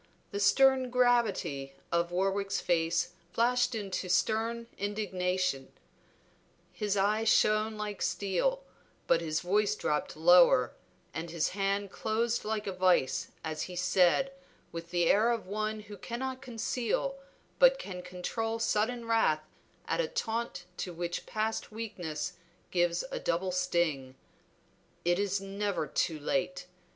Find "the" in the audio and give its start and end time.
0.31-0.39, 14.89-15.05